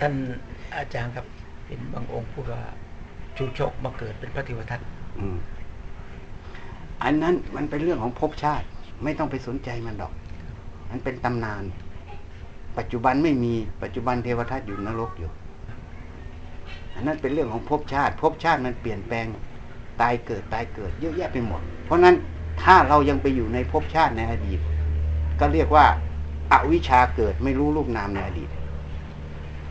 [0.00, 0.14] ท่าน
[0.76, 1.26] อาจารย์ครับ
[1.66, 2.62] เป็นบางองค์พูดว่า
[3.36, 4.80] ชูชกมาเกิดเป็นพระเทวทัต
[7.02, 8.66] อันนั้นมันเป็นเรื่องของภพชาติ
[9.04, 10.12] ไม่ต้องไปสนใจมันดอก
[10.90, 11.62] มันเป็นตำนาน
[12.78, 13.52] ปัจจุบันไม่มี
[13.82, 15.30] ปัจจุบันเทวทัตอยู่นรกอยู่
[16.94, 19.26] อันนั้นเป็นเรื่องของภพชาติภพชาติมันเปลี่ยนแปลง
[20.00, 22.14] ตายเกิดตายเกิดเยอะแยะไปหมด เพราะฉะนั้น
[22.62, 24.60] ถ้าเรายังไปอยู่ในภพชาติในอดีต
[25.40, 25.86] ก็เรียกว่า
[26.52, 28.50] อาวิชชาเกิดไม่รู้รูปนามในอดีต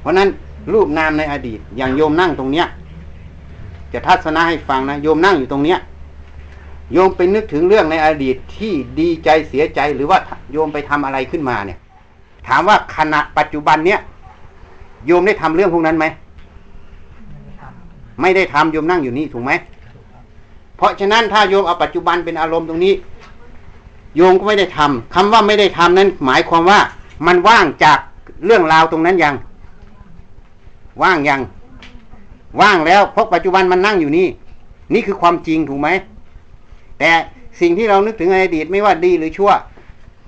[0.01, 0.29] เพราะนั้น
[0.73, 2.67] รูปนามในอดีต อย่างโยมนั่งตรงเนี้ย
[3.93, 5.79] จะทัศนะให้ฟังนะโยมนั่งอยู่ตรงเนี้ย
[6.93, 10.19] โยมไปนึกถึงเรื่องในอดีตที่ดีใจเสียใจหรือว่า
[10.51, 11.77] โยมไปทำอะไรขึ้นมาเนี่ย
[12.47, 13.99] ถามว่าขณะปัจจุบันเนี้ย
[15.05, 16.05] โยมได้ทำเรื่องพวกนั้นไหม
[18.21, 19.51] ไม่ได้ทำโยมนั่งอยู่นี่ถูกไหม
[20.77, 22.93] เพราะฉะนั้นถ้าโยมเอาปัจจุบันเป็นอารมณ์ตรงนี้
[24.15, 26.79] โยมก็ไม่ได้ทำคำว่าไม่ได้ทำนั้นหมายความว่า
[27.27, 27.99] มันว่างจาก
[28.45, 29.35] เรื่องราวตรงนั้นยัง
[31.03, 31.41] ว่างยัง
[32.61, 34.27] ว่างแล้วเพราะปัจจุบันมันนั่งอยู่นี่
[34.93, 35.89] นี่คือความจริงถูกไหม
[36.99, 37.11] แต่
[37.61, 39.51] สิ่งที่เรานึกถึงในอดีตไม่ว่าดีหรือชั่ว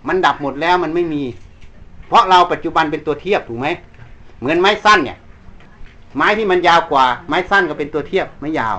[0.07, 1.23] มันดับหมดแล้วมันไม่มี
[2.07, 3.67] เพราะเราปัจจุบันเป็นตัวเทียบถูกไหม
[4.39, 5.17] เหมือนไม้สั้นเนี่ย
[6.15, 8.77] ไม้ที่มันยาวกว่า ไม้สั้นก็เป็นตัวเทียบไม่ยาว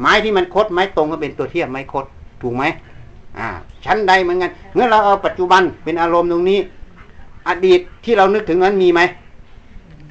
[0.00, 2.04] ไม้ที่มันคดไม้ตรงก็เป็นตัวเทียบไม้คด
[2.42, 2.64] ถูกไหม
[3.38, 3.48] อ่า
[3.84, 6.58] ชั้นใดเหมือนกันเมื่อเราเอาปัจจุบันเป็นอารมณ์ตรงนี้
[7.48, 9.00] อดีตที่เรานึกถึงนั้นมีไหม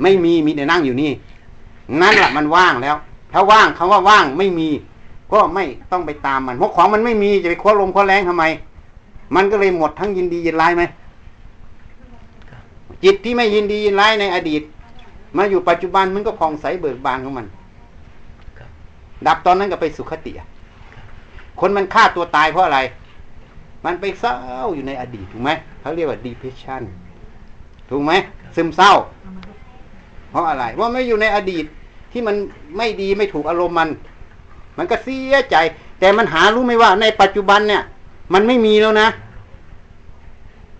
[0.01, 1.11] ไม่มีมีแต่นั่งอยู่นี่
[2.01, 2.95] นั่นแหละมันว่างแล้ว
[3.33, 4.69] ถ้าว่างคำว่าว่างไม่มี
[5.31, 8.43] ก็ไม่ต้องไปตามมันเพราะของมันไม่มีจะไปคว้าลมคว้าแรงทำไม
[9.35, 10.83] มันก็เลยหมดทั้งยินดียินร้ายไหม
[13.03, 14.61] จิตที่ไม่ยินดียินร้ายในอดีต
[15.37, 17.45] มาอยู่ปัจจุบันมันก็ผ่องใสเบิกบานของมัน
[19.27, 20.47] ดับตอนนั้นก็ไปสุขติอะ
[21.59, 22.79] คนมันฆ่าตัวตายเพราะอะไร
[23.85, 24.35] มันไปเศร้า
[24.75, 25.49] อยู่ในอดีตถูกไหม
[25.81, 26.81] เขาเรียกว่า depression
[27.89, 28.11] ถูกไหม
[28.55, 28.91] ซึมเศร้า
[30.33, 31.65] เพราะอะไรเพราไม่อยู่ในอดีต
[32.11, 32.35] ที่มัน
[32.77, 33.89] ไม่ดีไม่ถูกอารมณ์มัน
[34.77, 35.55] มันก็เสียใจ
[35.99, 37.83] แต่มันหารู้ไหมว่าในปัจจุบันเนี่ย
[38.33, 39.07] มันไม่มีแล้วนะ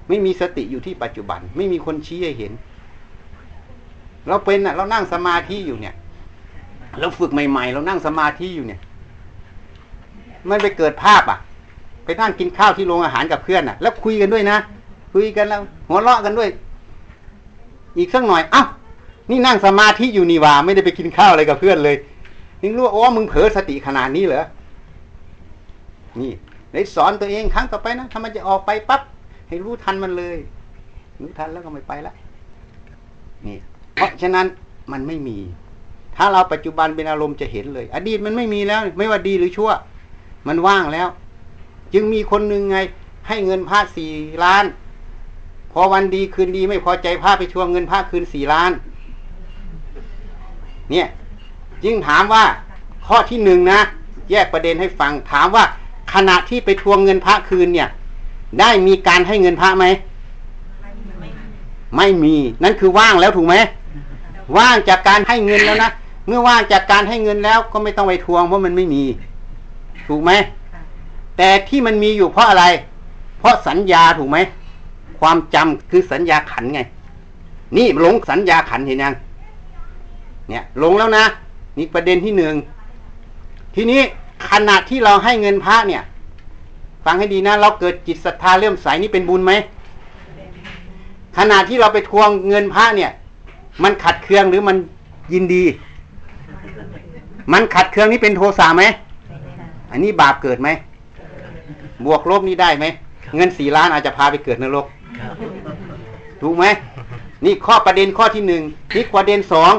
[0.10, 2.52] ไม่มีสติอยู่ที่ปัจจุบัน ไม่มีคนชี้ให้เห็น
[4.28, 5.96] เราเป็นอะ เรานั่งสมาธิอยู่เนี่ย
[7.00, 8.80] เราฝึกใหม่ ๆ เรานั่งสมาธิอยู่เนี่ย
[10.50, 11.40] มันไปเกิดภาพอะ
[12.06, 14.58] ไปนั่งกินข้าวที่โรงอาหารกับเพื่อนอะ แล้วคุยกันด้วยนะ
[15.14, 16.50] คุยกันแล้วหัวเราะกันด้วย
[17.98, 18.64] อีกสักหน่อย เอ้า
[19.30, 21.96] นี่นั่งสมาธิอยู่นี่ว่า ไม่ได้ไปกินข้าวอะไรกับเพื่อนเลย
[22.62, 24.46] นี่รู้ว่าโอ้มึงเผลอสติขนาดนี้เหรอ
[26.20, 26.32] นี่
[26.72, 29.02] เลยสอนตัวเองครั้งต่อไปนะถ้ามันจะออกไปปั๊บ
[29.48, 30.38] ให้รู้ทันมันเลย
[31.22, 32.14] รู้ทันแล้วก็ไม่ไปละ
[33.46, 33.58] นี่
[33.94, 34.46] เพราะฉะนั้น
[34.92, 35.38] มันไม่มี
[36.18, 39.72] ถ้าเราปัจจุบันเป็นอารมณ์จะเห็นเลย อดีตมันไม่มีแล้ว ไม่ว่าดีหรือชั่ว
[40.48, 41.08] มันว่างแล้ว
[41.94, 42.78] จึงมีคนหนึ่งไง
[43.28, 44.12] ให้เงินพระสี่
[44.44, 44.66] ล้าน
[45.72, 48.72] พอวันดีคืนดีไม่พอใจพระไปทวงเงินพระคืนสี่ล้าน
[50.92, 51.08] เนี่ย
[51.84, 52.44] จึงถามว่า
[53.08, 53.80] ข้อที่หนึ่งนะ
[54.32, 55.64] แยกประเด็นให้ฟังถามว่า
[56.14, 57.90] ขณะที่ไปทวงเงินพระคืนเนี่ย
[58.60, 59.86] ได้มีการให้เงินพระไหม
[61.98, 63.56] ไม่มี นั่นคือว่างแล้วถูกไหม
[64.58, 65.92] ว่างจากการให้เงินแล้วนะ
[66.28, 69.04] เมื่อว่างจากการให้เงินแล้วก็ไม่ต้องไปทวงเพราะมันไม่มี
[70.08, 70.32] ถูกไหม
[71.38, 72.66] แต่ที่มันมีอยู่เพราะอะไร
[73.40, 74.38] เพราะสัญญาถูกไหม
[75.20, 76.80] ความจำคือสัญญาขันไง
[77.78, 79.14] นี่หลงสัญญาขันเห็นยัง
[80.50, 81.26] เนี่ยลงแล้วนะ
[81.78, 82.56] นี่ประเด็นที่หนึ่ง
[83.76, 84.02] ทีนี้
[84.50, 86.02] ขณะที่เราให้เงินพระเนี่ย
[87.06, 89.52] ฟังให้ดีนะ เราเกิดจิตศรัทธาเลื่อมใสนี่เป็นบุญไหม
[91.38, 93.12] ขณะที่เราไปทวงเงินพระเนี่ย
[93.84, 94.78] มันขัดเคืองหรือมัน
[95.34, 95.64] ยินดี
[97.54, 98.84] มันขัดเคืองนี่เป็นโทสะไหม
[99.92, 100.70] อันนี้บาปเกิดไหม
[102.06, 102.86] บวกลบนี่ได้ไหม
[103.36, 104.86] เงินสี่ล้านอาจจะพาไปเกิดนรก
[106.42, 106.66] ถูกไหม
[107.46, 108.64] นี่ข้อประเด็นข้อที่หนึ่ง
[108.96, 109.74] นี่ประเด็นสอง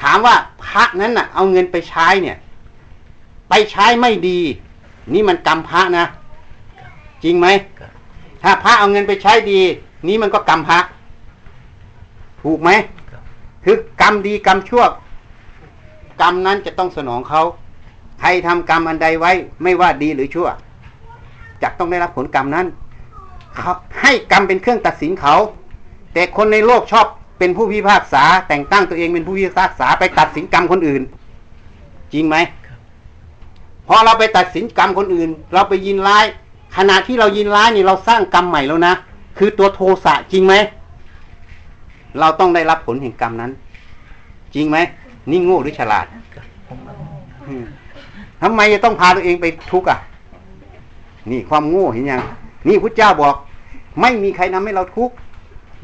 [0.00, 0.34] ถามว่า
[0.64, 2.36] พระนั้นน่ะ เอาเงินไปใช้เนี่ย
[3.48, 4.40] ไปใช้ไม่ดี
[5.12, 6.04] นี่มันกรรมพระนะ
[7.24, 7.46] จริงไหม
[8.42, 9.60] ถ้าพระเอาเงินไปใช้ดี
[10.08, 10.78] นี่มันก็กรรมพระ
[12.42, 12.70] ถูกไหม
[13.64, 14.84] คือกรรมดีกรรมชั่ว
[16.22, 17.42] กรรมนั้นจะต้องสนองเขา
[18.20, 19.32] ใครทำกรรมอันใดไว้
[19.62, 20.48] ไม่ว่าดีหรือชั่ว
[21.62, 22.66] จะต้องได้รับผลกรรมนั้น
[23.56, 25.34] เขาให้กรรมเป็นเครื่องตัดสินเขา
[26.12, 27.06] แต่คนในโลกชอบ
[27.38, 31.02] เป็นผู้พิพากษา แต่งตั้งตัวเองเป็นผู้พิพากษาไปตัดสินกรรมคนอื่น
[32.12, 32.36] จริงไหม
[32.66, 32.78] ครับ
[33.88, 36.24] พอเราไปตัดสินกรรมคนอื่น เราไปยินร้าย
[36.76, 38.94] ขณะที่เรายินร้ายนี่เราสร้างกรรมใหม่แล้วนะ
[39.38, 40.54] คือตัวโทสะจริงไหม
[42.20, 43.50] เราต้องได้รับผลแห่งกรรมนั้น
[44.54, 44.76] จริงไหม
[45.30, 46.78] นี่โง่หรือฉลาดครับผม
[47.48, 47.64] อืม
[48.42, 49.98] ทำไมจะต้องพาตัวเองไปทุกข์อะ
[51.30, 52.22] นี่ความโง่เห็นยัง
[52.68, 53.34] นี่พุทธเจ้าบอก
[54.00, 55.14] ไม่มีใครทำให้เราทุกข์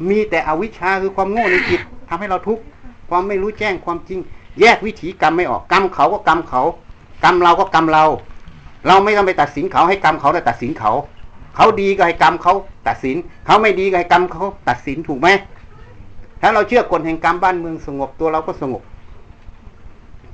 [0.09, 2.63] มีแต่อวิชชาคือความโง่ในจิตทำให้เราทุกข์
[3.09, 4.19] ความไม่รู้แจ้งความจริง
[4.59, 6.61] แยกวิถีกรรมไม่ออกกรรมเขาก็กรรมเขา
[7.23, 8.05] กรรมเราก็กรรมเรา
[8.87, 10.91] เราไม่ต้องไปตัดสินเขาให้กรรมเขาแต่ตัดสินเขา
[11.55, 12.53] เขาดีก็ให้กรรมเขา
[12.87, 15.27] ตัดสิน เขาไม่ดีก็ให้กรรมเขาตัดสินถูกไหม
[16.41, 18.81] ถ้าเราเชื่อกฎแห่งกรรมบ้านเมืองสงบตัวเราก็สงบ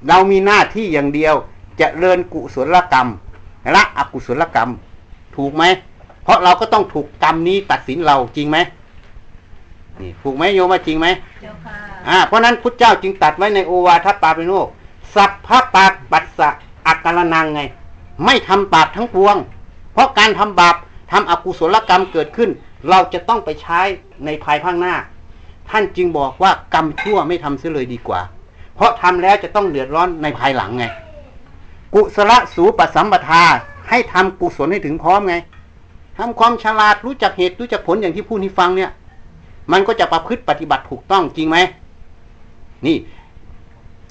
[0.07, 1.35] เรามีหน้าที่อย่างเดียว
[1.79, 3.07] จะเริญกุศลกรรม
[3.75, 4.69] ละอกุศลกรรม
[5.35, 5.63] ถูกไหม
[6.23, 8.57] เพราะเราก็ต้องถูกกรรมนี้ตัดสินเราจริงไหม
[10.01, 11.07] นี่ถูกไหมโยมว่าจริงไหม
[11.41, 11.75] เจ้าค่ะ
[12.09, 14.67] อ่าเพราะนั้นพุทธเจ้าจึงตัดไว้ในโอวาทปาปิโนก
[15.15, 16.49] สัพพะปาปัสสะ
[16.87, 17.61] อักกรนังไง
[18.25, 19.37] ไม่ทำบาปทั้งปวง
[19.93, 20.75] เพราะการทำบาป
[21.11, 22.49] ทำอกุศลกรรมเกิดขึ้น
[22.89, 23.79] เราจะต้องไปใช้
[24.25, 24.93] ในภายภาคหน้า
[25.69, 28.21] ท่านจึงบอกว่ากรรมชั่วไม่ทำเสียเลยดีกว่า
[28.75, 30.85] เพราะทำแล้วจะต้องเดือดร้อนในภายหลังไง
[31.93, 33.43] กุศลสูปสัมปทา
[33.89, 35.35] ให้ทำกุศลให้ถึงพร้อมไง
[36.17, 38.91] ทำความฉลาดรู้จักเหตุรู้จักผลอย่างที่พูดให้ฟังเนี่ย
[39.71, 41.57] มันก็จะประพฤติปฏิบัติถูกต้องจริงไหม
[42.85, 42.97] นี่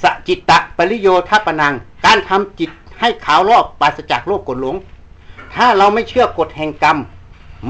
[0.02, 1.74] สจิตตะปริโยทัปนัง
[2.06, 2.70] การทำจิต
[3.00, 4.76] ให้ขาวรอบปราศจากโลภกดหลง
[5.54, 6.98] ถ้าเราไม่เชื่อกฎแห่งกรรม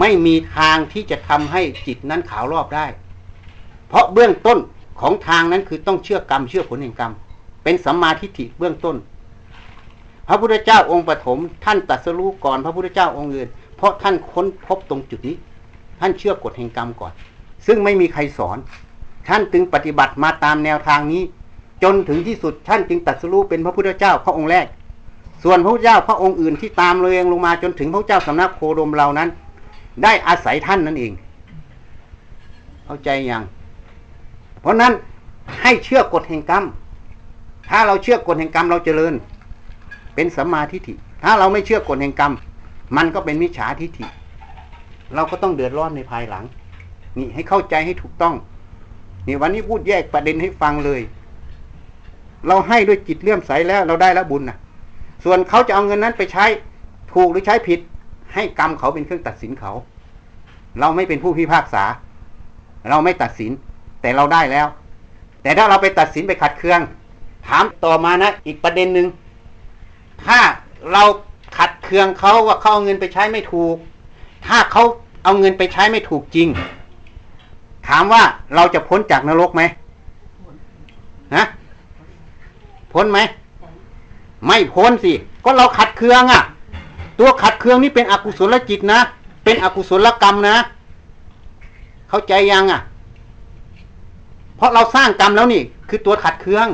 [0.01, 2.87] ไม่มีทางที่จะทำให้จิตนั้นขาวรอบได้
[3.89, 4.59] เพราะเบื้องต้น
[5.01, 7.13] ของทางนั้นคือต้องเชื่อกรรมเชื่อผลแห่งกรรม
[7.63, 8.97] เป็นสัมมาทิฏฐิเบื้องต้น
[10.29, 15.37] พระพุทธเจ้าองค์ปฐมท่านตรัสรู้ก่อนพระพุทธเจ้าองค์อื่น เพราะท่านค้นพบตรงจุดนี้
[16.01, 17.13] ท่านเชื่อกฎแห่งกรรมก่อน
[17.67, 18.59] ซึ่งไม่มีใครสอน
[19.29, 21.23] ท่านจึงปฏิบัติมาตามแนวทางนี้
[21.83, 24.67] จนถึงที่สุดท่านจึงตรัสรู้เป็นพระพุทธเจ้าพระองค์แรก
[25.45, 29.29] ส่วนพระเจ้าพระองค์อื่นที่ตามเรียงลงมาจนถึงพระเจ้าสำนักโคดมเรานั้น
[30.03, 31.13] ได้อาศัยท่านนั่นเอง
[32.85, 33.43] เข้าใจยัง
[34.61, 34.93] เพราะนั้น
[35.63, 36.65] ให้เชื่อกฎแห่งกรรม
[37.71, 39.15] ถ้าเราเชื่อกฎแห่งกรรมเราเจริญ
[40.15, 42.33] เป็นสัมมาทิฏฐิ ถ้าเราไม่เชื่อกฎแห่งกรรม
[42.97, 44.07] มันก็เป็นมิจฉาทิฏฐิ
[45.15, 46.45] เราก็ต้องเดือดร้อนในภายหลัง
[47.17, 48.35] นี่ให้เข้าใจให้ถูกต้อง
[49.27, 51.01] นี่วันนี้พูดแยกประเด็นให้ฟังเลย
[52.47, 54.57] เราให้ด้วยจิตเลื่อมใสแล้วเราได้แล้วบุญนะ
[55.25, 56.45] ส่วนเขาจะเอาเงินนั้นไปใช้
[57.13, 57.81] ถูกหรือใช้ผิด
[58.35, 59.73] ให้กรรมเขาเป็นเครื่องตัดสินเขา
[60.81, 61.85] เราไม่เป็นผู้พิพากษา
[62.89, 63.53] เราไม่ตัดสิน
[64.03, 64.67] แต่เราได้แล้ว
[65.43, 66.81] แต่ถ้าเราไปตัดสินไปขัดเคือง
[67.47, 69.07] ถามต่อมานะ อีกประเด็นหนึ่ง
[70.25, 70.39] ถ้า
[70.93, 71.05] เรา
[71.59, 73.77] ขัดเคืองเขาว่าเขาเอาเงินไปใช้ไม่ถูก
[74.47, 74.83] ถ้าเขา
[75.25, 76.49] เอาเงินไปใช้ไม่ถูกจริง
[77.89, 78.23] ถามว่า
[78.55, 79.63] เราจะพ้นจากนรกไหม
[81.35, 81.45] นะ
[82.93, 83.19] พ้นไหม
[84.47, 85.13] ไม่พ้นสิ
[85.45, 86.43] ก็เราขัดเคืองอะ่ะ
[87.21, 89.01] ตัวขัดเคืองนี่เป็นอกุศลจิตนะ
[89.45, 90.57] เป็นอกุศลกรรมนะ
[92.09, 92.81] เข้าใจยังอะ่ะ
[94.57, 96.67] เพราะเราสร้างกรรมแล้วนี่ คือตัวขัดเคือง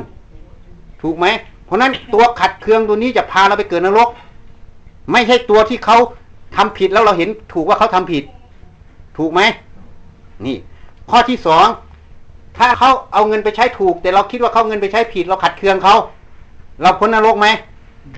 [1.01, 1.25] ถูกไหม
[1.65, 4.09] เพราะนั้นตัวขัดเคืองตัวนี้จะพาเราไปเกิดนรก
[5.11, 5.97] ไม่ใช่ตัวที่เขา
[6.55, 8.23] ทำผิดแล้วเราเห็นถูกว่าเขาทำผิด
[9.17, 9.41] ถูกไหม
[10.45, 10.57] นี่
[11.11, 11.67] ข้อที่สอง
[12.57, 15.95] ถ้าเขาเอาเงินไปใช้ถูก แต่เราคิดว่าเขาเอาเงินไปใช้ผิดเราขัดเคืองเขา
[16.81, 17.47] เราพ้นนรกไหม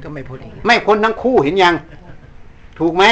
[0.03, 1.75] ก็ไม่พ้นอีกไม่พ้นทั้งคู่เห็นยัง
[2.79, 3.03] ถูกไหม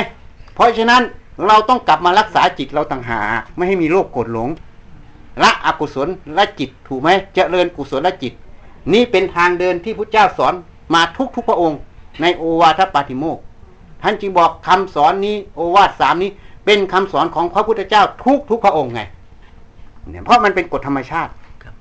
[0.56, 1.02] เพราะฉะนั้น
[1.48, 4.50] เราต้องกลับมารักษาจิตเราต่างหากไม่ให้มีโรคโกรธหลง
[5.44, 6.08] ละอกุศล
[6.38, 8.34] ละจิตถูกไหมเจริญกุศลละจิต
[8.94, 10.54] นี่เป็นทางเดินที่พระเจ้าสอน
[10.94, 11.80] มาทุกทุกๆพระองค์
[12.22, 13.44] ในโอวาทปาติโมกข์
[14.02, 16.30] ท่านจึงบอกคำสอนนี้โอวาทสามนี้
[16.66, 19.02] เป็นคำสอนของพระพุทธเจ้าทุกทุกๆพระองค์ไง
[20.12, 21.32] เนี่ยเพราะมันเป็นกฎธรรมชาติ
[21.64, 21.74] ครับ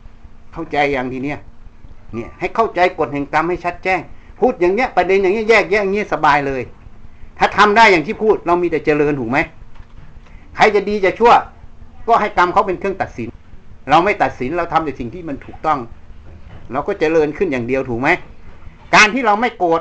[0.52, 1.38] เข้าใจอย่างทีเนี้ย
[2.14, 4.00] เนี่ย ให้เข้าใจกฎแห่งกรรมให้ชัดแจ้ง
[4.40, 6.62] พูดอย่างเนี้ยประเด็นอย่างเงี้ยแยกแยะอย่างเงี้ยสบายเลย
[7.38, 9.38] ถ้าทำได้อย่างที่พูด เรามีแต่เจริญถูกไหม
[10.56, 11.32] ใครจะดีจะชั่ว
[12.08, 13.28] ก็ให้กรรมเขาเป็นเครื่องตัดสิน
[13.90, 15.78] เราไม่ตัดสินเราทำแต่สิ่งที่มันถูกต้อง
[16.72, 18.08] เราก็เจริญขึ้นอย่างเดียวถูกไหม
[18.94, 19.80] การที่เราไม่โกรธ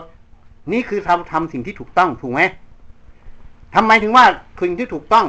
[0.73, 2.41] นี่คือทำทำสิ่งที่ถูกต้องถูกไหม
[3.75, 4.25] ทำไมถึงว่า
[4.61, 5.25] สิ่งที่ถูกต้อง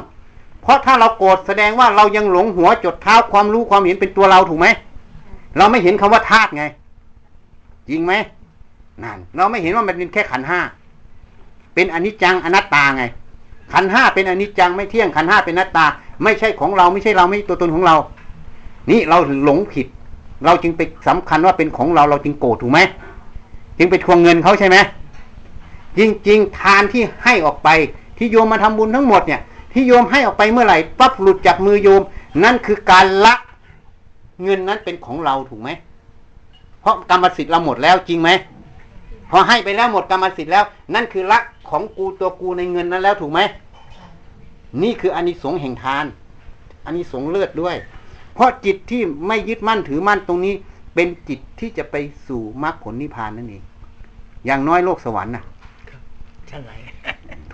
[0.65, 4.67] เพราะถ้าเราโกรธแสดงว่าเรายังหลงหัวจดเท้าความรู้ความเห็นเป็นตัวเราถูกไหม
[5.57, 6.63] เราไม่เห็นคำว่าธาตุไง
[7.89, 8.13] จริงไหม
[9.03, 10.59] นั่นเราไม่เห็นว่ามันเป็นแค่ขันห้า
[11.73, 13.03] เป็นอนิจจังอนัตตาไง
[13.73, 15.85] ขันห้าเป็นอนิจจังไม่เที่ยงขันห้าเป็นอนัตตา
[16.23, 17.95] ไม่ใช่ของเราไม่ใช่เราไม่ตัวตนของเรา
[18.89, 19.87] นี่เราหลงผิด
[20.45, 22.79] เราจึงไปสำคัญว่าเป็นของเราเราจึงโกรธถูกไหม
[23.77, 24.77] จึงไปทวงเงินเขาใช่ไหม
[25.97, 27.69] จริงๆทานที่ให้ออกไป
[28.17, 29.41] ที่โยมมาทำบุญทั้งหมดเนี่ย
[29.75, 32.01] ที่โยมให้ออกไปเมื่อไหร่ปั๊บหลุดจากมือโยม
[32.43, 33.33] นั่นคือการละ
[34.43, 35.69] เงินนั้นเป็นของเราถูกไหม
[36.81, 38.29] เพราะกรรมสิทธิ์เราหมดแล้วจริงไหม
[39.31, 40.63] พอให้ไปแล้วหมดกรรมสิทธิ์แล้ว
[40.93, 41.39] นั่นคือละ
[41.69, 43.39] ของกูตัวกูในเงินนั้นแล้วถูกไหม
[44.81, 46.05] นี่คืออานิสงส์แห่งทาน
[46.85, 47.75] อานิสงส์เลือดด้วย
[48.33, 50.53] เพราะจิตที่ไม่ยึดมั่นถือมั่นตรงนี้
[50.95, 51.95] เป็นจิตที่จะไป
[52.27, 53.63] สู่มรรคผลนิพพานนั่นเอง
[54.45, 55.43] อย่างน้อยโลกสวรรค์น่ะ
[56.49, 56.71] ชั้นไหน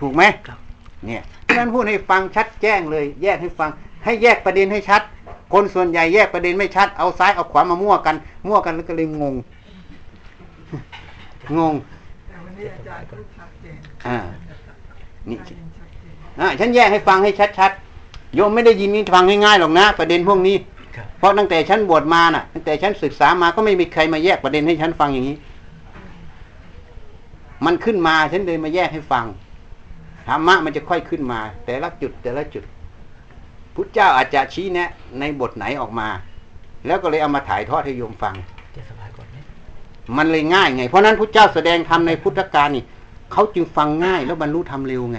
[0.00, 0.58] ถูกไหมครับ
[1.06, 3.70] เนี่ยฉะนั้นพูดให้ฟังชัดแจ้งเลย แยกให้ฟัง
[4.04, 5.02] ให้แยกประเด็นให้ชัด
[5.52, 8.16] คนส่วนใหญ่แยกประเด็นไม่ชัด เอาซ้ายเอาขวามามั่วกัน
[8.46, 9.34] มั่วกันแล้วก็เลยงง
[11.58, 11.74] งง
[12.28, 14.18] แต่วันนี้อาจารย์พูดชัดเจนอ่า
[15.28, 20.56] นี่ได้ยินชัดเจนอ่าฉันแยกให้ฟังให้ชัดๆโยมไม่ได้ยินนี่ฟังง่ายๆหรอกนะ ประเด็นพวกนี้
[20.96, 25.36] ครับเพราะตั้งแต่ฉันบวชมาน่ะ ตั้งแต่ฉันศึกษามาก็ไม่มีใครมาแยกประเด็นให้ฉันฟังอย่างนี้
[27.64, 29.24] มันขึ้นมาฉันเลยมาแยกให้ฟัง
[30.28, 32.64] ธรรมะมันจะค่อยขึ้นมา แต่ละจุดแต่ละจุด
[33.74, 34.88] พุทธเจ้าอาจจะชี้แนะ
[35.20, 36.08] ในบทไหนออกมา
[36.86, 38.34] แล้วก็เลยเอามาถ่ายทอดให้โยมฟัง
[38.76, 39.36] จะสบายกว่าไหม
[40.16, 42.84] มันเลยง่ายไง เพราะนั้นพุทธเจ้าแสดงธรรมในพุทธกาลนี่
[43.32, 45.18] เขาจึงฟังง่ายแล้วบรรลุธรรมเร็วไง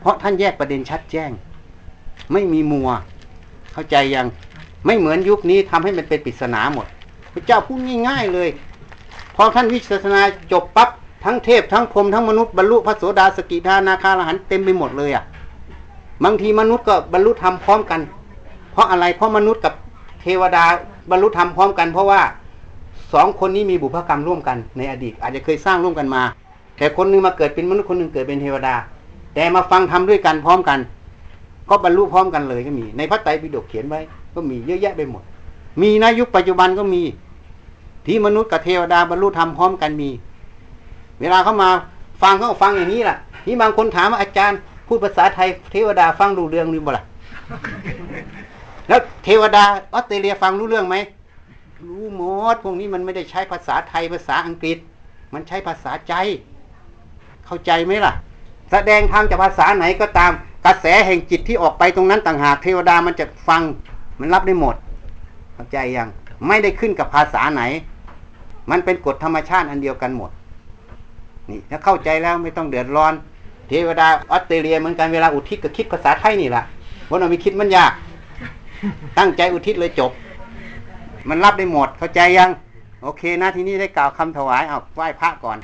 [0.00, 1.30] เพราะท่านแยกประเด็นชัดแจ้ง
[2.32, 2.90] ไม่มีมัว
[3.72, 4.26] เข้าใจยัง
[4.86, 6.86] ไม่เหมือนยุคนี้ทำให้มันเป็นปริศนาหมด
[7.32, 8.48] พระเจ้าพูดง่ายๆเลย
[9.36, 10.90] พอท่านวิสัชนาจบปั๊บ
[11.26, 15.24] ทั้งเทพทั้งพรหมทั้งมนุษย์บรรลุพระโสดาสกิทานาคาอรหันเต็มไปหมดเลยอะ
[16.24, 18.00] บางทีมนุษย์ก็บรรลุธรรมพร้อมกัน
[18.72, 19.74] เพราะอะไรเพราะมนุษย์กับ
[20.20, 20.64] เทวดา
[21.10, 22.20] บรรลุธรรมพร้อมกัน เพราะว่า
[23.12, 26.22] สองคนนี้มีบุพกรรมร่วมกันในอดีต อาจจะเคยสร้างร่วมกันมา
[26.78, 28.74] แต่คนหนึงมาเกิดเป็นมนุษย์คนหนึงเกิดเป็นเทวดา
[29.34, 30.78] แต่มาฟังทำด้วยกันพร้อมกัน
[31.70, 34.00] ก็บรรลุพร้อมกันเลยก็มี ในพระไตรปิฎกเขียนไว้
[34.34, 35.22] ก็มีเยอะแยะไปหมด
[35.80, 37.02] มีนะยุคปัจจุบันก็มี
[38.06, 40.10] ที่มนุษย์กับเทวดาบรรลุธรรมพร้อมกันมี
[41.20, 41.70] เวลาเขามา
[42.22, 47.04] ฟังเขาฟังอย่างนี้แหละที่บางคนถามว่าอาจารย์พูดภาษาไทยเทวดาฟังรู้เรื่องหรือเปล่า
[48.88, 50.96] แล้วเทวดาออสเตรเลียฟังรู้เรื่องไหม
[51.88, 52.22] รู้หม
[52.54, 54.78] ดพวกนี้มันไม่ได้ใช้ภาษาไทยภาษาอังกฤษ
[55.34, 56.14] มันใช้ภาษาใจ
[57.46, 58.12] เข้าใจไหมล่ะ
[58.70, 60.32] แสดงธรรมจากภาษาไหนก็ตาม
[60.66, 63.62] กระแสแห่งจิตที่ออกไปตรงนั้นต่างหากเทวดามันจะฟัง
[64.20, 64.76] มันรับได้หมด
[65.54, 66.08] เข้าใจยัง
[66.48, 67.62] ไม่ได้ขึ้นกับภาษาไหน
[68.70, 70.30] มันเป็นกฎธรรมชาติอันเดียวกันหมด
[71.50, 73.14] นี่ถ้าเข้าใจแล้วไม่ต้องเดือดร้อน
[73.68, 76.64] เทวดาออสเตรเลียเหมือนกันเวลาอุทิศก็คิดภาษาไทยนี่แหละ
[77.06, 77.92] เพราะเราไม่คิดมันยาก
[79.18, 80.12] ตั้งใจอุทิศเลยจบ
[81.28, 82.50] มันรับได้หมดเข้าใจยัง
[83.02, 85.56] โอเคนะทีนี้ได้กล่าวคำถวายเอาไหว้พระก่อน